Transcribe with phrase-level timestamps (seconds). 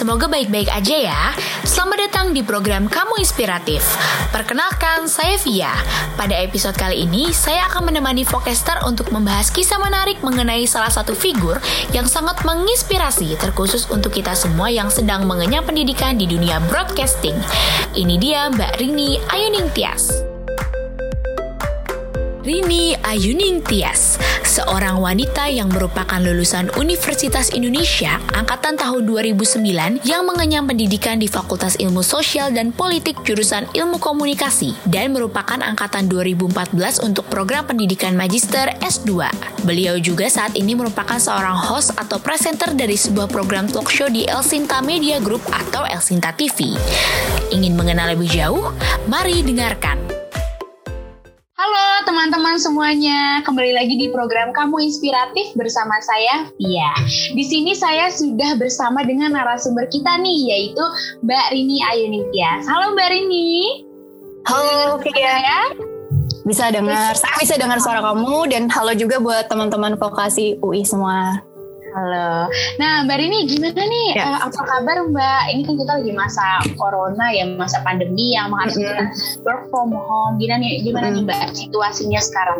[0.00, 1.22] Semoga baik-baik aja ya.
[1.60, 3.84] Selamat datang di program Kamu Inspiratif.
[4.32, 5.76] Perkenalkan, saya Via.
[6.16, 11.12] Pada episode kali ini, saya akan menemani Vokester untuk membahas kisah menarik mengenai salah satu
[11.12, 11.60] figur
[11.92, 17.36] yang sangat menginspirasi, terkhusus untuk kita semua yang sedang mengenyam pendidikan di dunia broadcasting.
[17.92, 20.16] Ini dia Mbak Rini Ayuning Tias.
[22.40, 24.16] Rini Ayuning Tias,
[24.50, 31.78] seorang wanita yang merupakan lulusan Universitas Indonesia angkatan tahun 2009 yang mengenyam pendidikan di Fakultas
[31.78, 36.74] Ilmu Sosial dan Politik jurusan Ilmu Komunikasi dan merupakan angkatan 2014
[37.06, 39.30] untuk program pendidikan Magister S2.
[39.62, 44.26] Beliau juga saat ini merupakan seorang host atau presenter dari sebuah program talk show di
[44.26, 46.74] El Sinta Media Group atau El Sinta TV.
[47.54, 48.74] Ingin mengenal lebih jauh?
[49.06, 50.09] Mari dengarkan
[52.10, 56.90] teman-teman semuanya, kembali lagi di program Kamu Inspiratif bersama saya Via.
[57.06, 60.82] Di sini saya sudah bersama dengan narasumber kita nih, yaitu
[61.22, 62.66] Mbak Rini Ayunitia.
[62.66, 63.86] Halo Mbak Rini.
[64.42, 65.22] Halo Via.
[65.38, 65.62] Ya?
[66.42, 71.38] Bisa dengar, saya bisa dengar suara kamu dan halo juga buat teman-teman vokasi UI semua.
[71.90, 72.46] Halo.
[72.78, 74.08] Nah, Mbak Rini gimana nih?
[74.14, 74.24] Ya.
[74.30, 75.42] Uh, apa kabar Mbak?
[75.50, 76.46] Ini kan kita lagi masa
[76.78, 79.42] corona ya, masa pandemi yang mengharuskan mm-hmm.
[79.42, 80.38] work from home.
[80.38, 81.26] Gimana nih, gimana mm-hmm.
[81.26, 82.58] nih Mbak situasinya sekarang?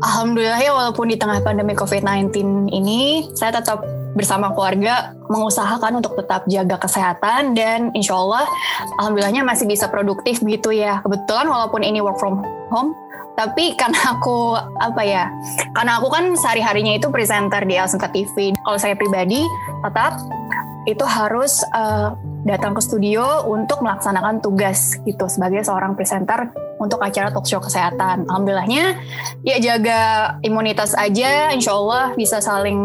[0.00, 2.32] Alhamdulillah ya walaupun di tengah pandemi COVID-19
[2.72, 8.46] ini saya tetap bersama keluarga mengusahakan untuk tetap jaga kesehatan dan insya Allah
[9.02, 12.94] alhamdulillahnya masih bisa produktif gitu ya kebetulan walaupun ini work from home
[13.34, 15.30] tapi karena aku apa ya
[15.74, 19.42] karena aku kan sehari harinya itu presenter di Elsenka TV kalau saya pribadi
[19.82, 20.18] tetap
[20.84, 22.12] itu harus uh,
[22.44, 28.26] datang ke studio untuk melaksanakan tugas gitu sebagai seorang presenter untuk acara talk show kesehatan.
[28.26, 28.98] Alhamdulillahnya
[29.46, 30.00] ya jaga
[30.42, 32.78] imunitas aja, insya Allah bisa saling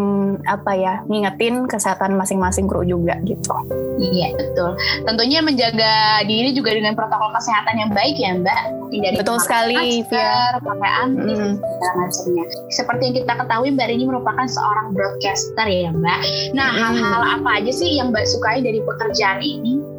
[0.45, 3.51] apa ya ngingetin kesehatan masing-masing kru juga gitu.
[3.99, 4.77] Iya betul.
[5.03, 8.63] Tentunya menjaga diri juga dengan protokol kesehatan yang baik ya Mbak.
[8.89, 11.53] Dari betul sekali, masker, pakai anti, mm.
[11.93, 12.45] macamnya.
[12.73, 16.19] Seperti yang kita ketahui Mbak ini merupakan seorang broadcaster ya Mbak.
[16.57, 17.35] Nah hal-hal mm.
[17.41, 19.98] apa aja sih yang Mbak sukai dari pekerjaan ini?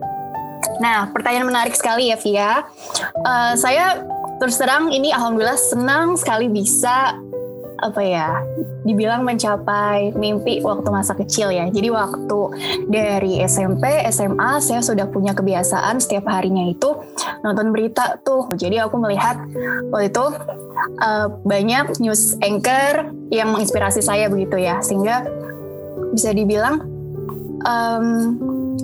[0.80, 2.52] Nah, pertanyaan menarik sekali ya Via.
[3.20, 4.00] Uh, saya
[4.40, 7.12] terus terang ini alhamdulillah senang sekali bisa
[7.80, 8.36] apa ya
[8.84, 11.68] dibilang mencapai mimpi waktu masa kecil ya.
[11.72, 12.40] Jadi waktu
[12.92, 16.92] dari SMP SMA saya sudah punya kebiasaan setiap harinya itu
[17.40, 18.48] nonton berita tuh.
[18.52, 19.40] Jadi aku melihat
[19.92, 20.24] waktu itu
[21.00, 24.84] uh, banyak news anchor yang menginspirasi saya begitu ya.
[24.84, 25.24] Sehingga
[26.12, 26.84] bisa dibilang
[27.64, 28.06] um,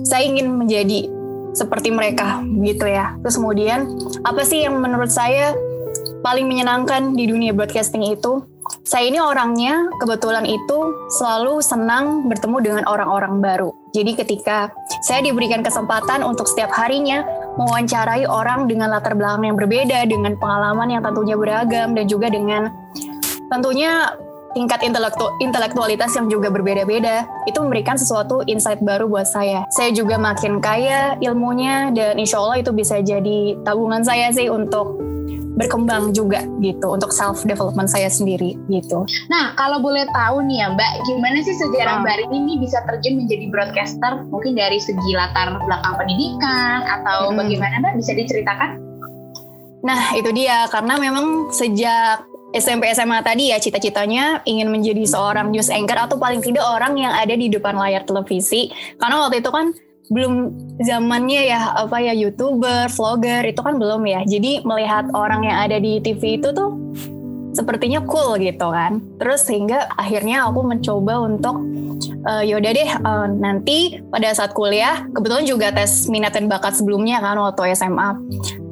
[0.01, 1.16] saya ingin menjadi
[1.57, 3.17] seperti mereka gitu ya.
[3.25, 3.89] Terus kemudian
[4.21, 5.57] apa sih yang menurut saya
[6.21, 8.45] paling menyenangkan di dunia broadcasting itu?
[8.83, 13.71] Saya ini orangnya kebetulan itu selalu senang bertemu dengan orang-orang baru.
[13.95, 14.69] Jadi ketika
[15.07, 17.23] saya diberikan kesempatan untuk setiap harinya
[17.55, 22.69] mewawancarai orang dengan latar belakang yang berbeda, dengan pengalaman yang tentunya beragam dan juga dengan
[23.47, 24.11] tentunya
[24.57, 29.61] tingkat intelektu intelektualitas yang juga berbeda-beda itu memberikan sesuatu insight baru buat saya.
[29.69, 34.97] Saya juga makin kaya ilmunya dan insya Allah itu bisa jadi tabungan saya sih untuk
[35.57, 39.05] berkembang juga gitu untuk self development saya sendiri gitu.
[39.29, 43.45] Nah kalau boleh tahu nih ya Mbak, gimana sih sejarah Mbak ini bisa terjun menjadi
[43.53, 44.25] broadcaster?
[44.33, 47.37] Mungkin dari segi latar belakang pendidikan atau hmm.
[47.41, 48.87] bagaimana Mbak bisa diceritakan?
[49.85, 55.67] Nah itu dia karena memang sejak SMP SMA tadi ya cita-citanya ingin menjadi seorang news
[55.67, 59.75] anchor atau paling tidak orang yang ada di depan layar televisi karena waktu itu kan
[60.07, 64.23] belum zamannya ya apa ya youtuber, vlogger itu kan belum ya.
[64.23, 66.79] Jadi melihat orang yang ada di TV itu tuh
[67.51, 69.03] sepertinya cool gitu kan.
[69.19, 71.59] Terus sehingga akhirnya aku mencoba untuk
[72.23, 77.19] uh, yaudah deh uh, nanti pada saat kuliah kebetulan juga tes minat dan bakat sebelumnya
[77.19, 78.15] kan waktu SMA.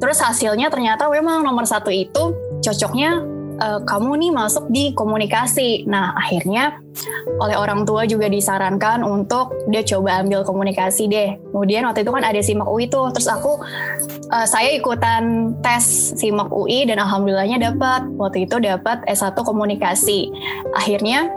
[0.00, 2.32] Terus hasilnya ternyata memang nomor satu itu
[2.64, 5.84] cocoknya uh, kamu nih masuk di komunikasi.
[5.88, 6.80] Nah, akhirnya
[7.40, 11.36] oleh orang tua juga disarankan untuk dia coba ambil komunikasi deh.
[11.52, 13.60] Kemudian waktu itu kan ada SIMAK UI tuh, terus aku
[14.32, 18.08] uh, saya ikutan tes SIMAK UI dan alhamdulillahnya dapat.
[18.16, 20.32] Waktu itu dapat S1 komunikasi.
[20.76, 21.28] Akhirnya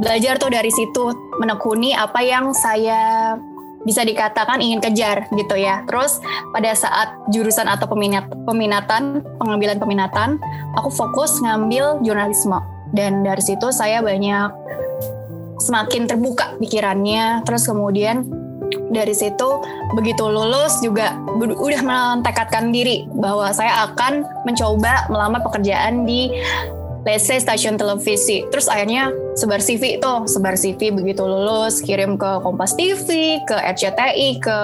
[0.00, 3.36] belajar tuh dari situ menekuni apa yang saya
[3.84, 5.84] bisa dikatakan ingin kejar gitu ya.
[5.88, 6.20] Terus
[6.52, 10.36] pada saat jurusan atau peminat peminatan pengambilan peminatan,
[10.76, 12.60] aku fokus ngambil jurnalisme
[12.92, 14.50] dan dari situ saya banyak
[15.62, 17.44] semakin terbuka pikirannya.
[17.46, 18.26] Terus kemudian
[18.90, 19.48] dari situ
[19.94, 26.30] begitu lulus juga udah mentekadkan diri bahwa saya akan mencoba melamar pekerjaan di
[27.06, 28.44] let's say stasiun televisi.
[28.48, 34.40] Terus akhirnya sebar CV tuh sebar CV begitu lulus kirim ke Kompas TV ke RCTI
[34.42, 34.58] ke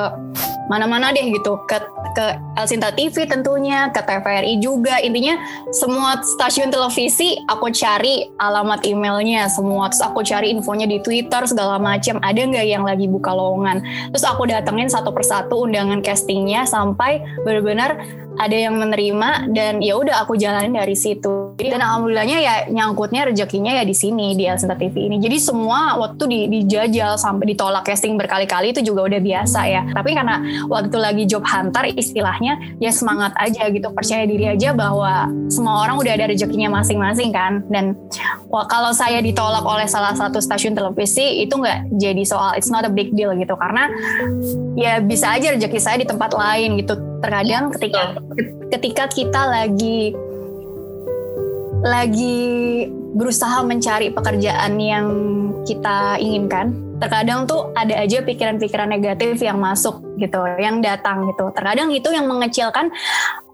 [0.67, 1.57] mana-mana deh gitu.
[1.71, 1.81] Ke
[2.17, 4.97] ke Elsinta TV tentunya ke TVRI juga.
[5.05, 5.37] Intinya
[5.69, 11.77] semua stasiun televisi aku cari alamat emailnya semua terus aku cari infonya di Twitter segala
[11.77, 12.17] macam.
[12.25, 13.85] Ada nggak yang lagi buka lowongan?
[14.17, 18.01] Terus aku datengin satu persatu undangan castingnya sampai benar-benar
[18.37, 21.57] ada yang menerima dan ya udah aku jalanin dari situ.
[21.57, 25.17] Dan alhamdulillahnya ya nyangkutnya rezekinya ya di sini di Elsinta TV ini.
[25.19, 29.83] Jadi semua waktu di, dijajal sampai ditolak casting berkali-kali itu juga udah biasa ya.
[29.93, 35.33] Tapi karena waktu lagi job hunter istilahnya ya semangat aja gitu percaya diri aja bahwa
[35.49, 37.65] semua orang udah ada rezekinya masing-masing kan.
[37.73, 37.97] Dan
[38.53, 42.85] wah, kalau saya ditolak oleh salah satu stasiun televisi itu nggak jadi soal it's not
[42.85, 43.57] a big deal gitu.
[43.57, 43.89] Karena
[44.77, 48.03] ya bisa aja rezeki saya di tempat lain gitu terkadang ketika
[48.71, 50.15] ketika kita lagi
[51.83, 52.39] lagi
[53.19, 55.07] berusaha mencari pekerjaan yang
[55.67, 61.53] kita inginkan terkadang tuh ada aja pikiran-pikiran negatif yang masuk gitu yang datang gitu.
[61.53, 62.89] Terkadang itu yang mengecilkan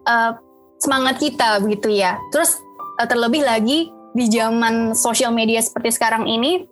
[0.07, 0.39] uh,
[0.79, 2.19] semangat kita begitu ya.
[2.31, 2.55] Terus
[3.03, 6.69] uh, terlebih lagi di zaman sosial media seperti sekarang ini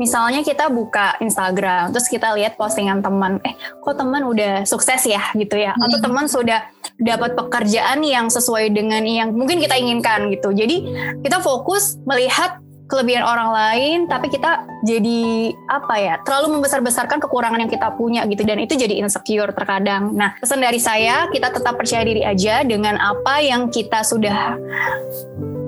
[0.00, 5.20] misalnya kita buka Instagram terus kita lihat postingan teman eh kok teman udah sukses ya?
[5.36, 5.76] gitu ya.
[5.76, 6.04] Atau hmm.
[6.04, 6.60] teman sudah
[7.00, 10.52] dapat pekerjaan yang sesuai dengan yang mungkin kita inginkan gitu.
[10.52, 10.86] Jadi
[11.20, 12.62] kita fokus melihat
[12.92, 18.44] kelebihan orang lain tapi kita jadi apa ya terlalu membesar-besarkan kekurangan yang kita punya gitu
[18.44, 20.12] dan itu jadi insecure terkadang.
[20.12, 24.60] Nah pesan dari saya kita tetap percaya diri aja dengan apa yang kita sudah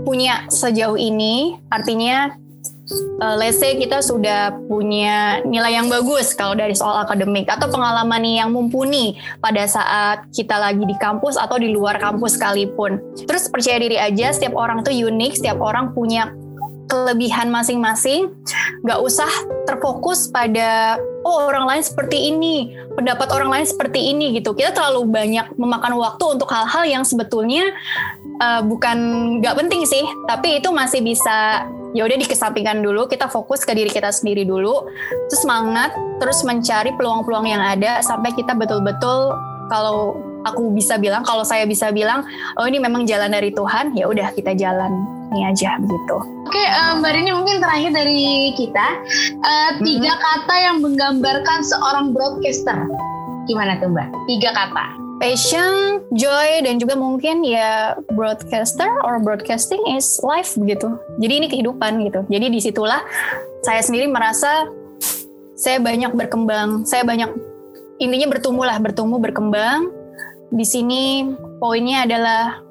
[0.04, 1.56] punya sejauh ini.
[1.72, 2.43] Artinya
[3.20, 8.22] uh, let's say kita sudah punya nilai yang bagus kalau dari soal akademik atau pengalaman
[8.24, 13.00] yang mumpuni pada saat kita lagi di kampus atau di luar kampus sekalipun.
[13.24, 16.32] Terus percaya diri aja, setiap orang itu unik, setiap orang punya
[16.84, 18.28] kelebihan masing-masing,
[18.84, 19.28] gak usah
[19.64, 24.52] terfokus pada oh orang lain seperti ini, pendapat orang lain seperti ini gitu.
[24.52, 27.72] Kita terlalu banyak memakan waktu untuk hal-hal yang sebetulnya
[28.38, 28.98] uh, bukan
[29.40, 31.64] gak penting sih, tapi itu masih bisa
[31.94, 34.90] ya udah dikesampingkan dulu kita fokus ke diri kita sendiri dulu
[35.30, 39.32] terus semangat terus mencari peluang-peluang yang ada sampai kita betul-betul
[39.70, 42.26] kalau aku bisa bilang kalau saya bisa bilang
[42.58, 44.92] oh ini memang jalan dari Tuhan ya udah kita jalan
[45.34, 46.16] ini aja begitu.
[46.46, 48.86] Oke, um, Mbak Rini mungkin terakhir dari kita
[49.42, 50.22] uh, tiga hmm.
[50.22, 52.86] kata yang menggambarkan seorang broadcaster.
[53.50, 54.08] Gimana tuh Mbak?
[54.30, 60.94] Tiga kata passion, joy, dan juga mungkin ya broadcaster or broadcasting is life begitu.
[61.22, 62.26] Jadi ini kehidupan gitu.
[62.26, 63.02] Jadi di situlah
[63.62, 64.68] saya sendiri merasa
[65.54, 67.30] saya banyak berkembang, saya banyak
[68.02, 69.90] intinya bertumbuh lah, bertumbuh berkembang.
[70.54, 72.62] Di sini poinnya adalah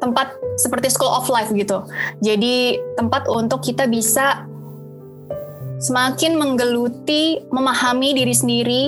[0.00, 1.84] tempat seperti school of life gitu.
[2.20, 4.44] Jadi tempat untuk kita bisa
[5.80, 8.84] semakin menggeluti, memahami diri sendiri,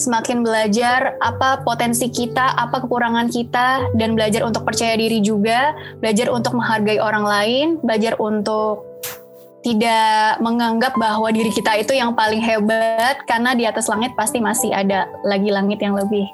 [0.00, 6.32] semakin belajar apa potensi kita, apa kekurangan kita, dan belajar untuk percaya diri juga, belajar
[6.32, 8.88] untuk menghargai orang lain, belajar untuk
[9.60, 14.72] tidak menganggap bahwa diri kita itu yang paling hebat karena di atas langit pasti masih
[14.72, 16.24] ada lagi langit yang lebih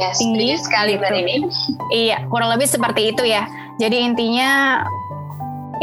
[0.00, 1.12] yes, tinggi sekali gitu.
[1.12, 1.36] ini.
[1.92, 3.44] Iya, kurang lebih seperti itu ya.
[3.76, 4.80] Jadi intinya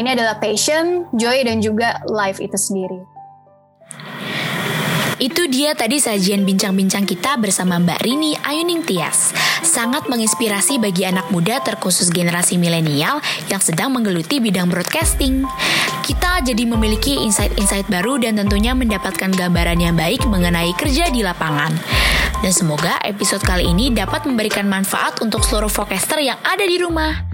[0.01, 3.12] ini adalah passion, joy dan juga life itu sendiri.
[5.22, 9.29] Itu dia tadi sajian bincang-bincang kita bersama Mbak Rini Ayuning Tias.
[9.62, 15.46] Sangat menginspirasi bagi anak muda terkhusus generasi milenial yang sedang menggeluti bidang broadcasting.
[16.01, 21.77] Kita jadi memiliki insight-insight baru dan tentunya mendapatkan gambaran yang baik mengenai kerja di lapangan.
[22.41, 27.29] Dan semoga episode kali ini dapat memberikan manfaat untuk seluruh forecaster yang ada di rumah.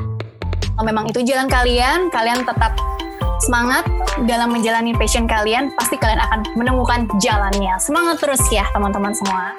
[0.84, 2.99] Memang itu jalan kalian, kalian tetap
[3.40, 3.88] semangat
[4.28, 7.76] dalam menjalani passion kalian, pasti kalian akan menemukan jalannya.
[7.80, 9.56] Semangat terus ya teman-teman semua.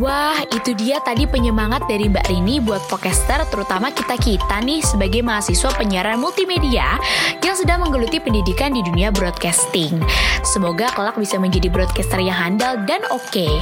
[0.00, 5.68] Wah, itu dia tadi penyemangat dari Mbak Rini buat podcaster, terutama kita-kita nih sebagai mahasiswa
[5.76, 6.96] penyiaran multimedia
[7.44, 10.00] yang sedang menggeluti pendidikan di dunia broadcasting.
[10.40, 13.28] Semoga kelak bisa menjadi broadcaster yang handal dan oke.
[13.28, 13.52] Okay.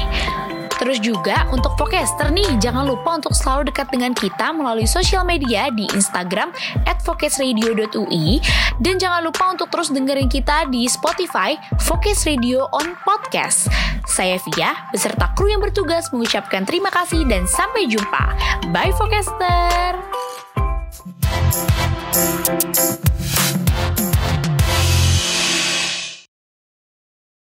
[0.88, 5.68] Terus juga untuk Vokester nih, jangan lupa untuk selalu dekat dengan kita melalui sosial media
[5.68, 6.48] di Instagram
[6.88, 8.40] at vokesradio.ui
[8.80, 13.68] dan jangan lupa untuk terus dengerin kita di Spotify Focus Radio on Podcast.
[14.08, 18.24] Saya Via, beserta kru yang bertugas mengucapkan terima kasih dan sampai jumpa.
[18.72, 20.27] Bye Vokester!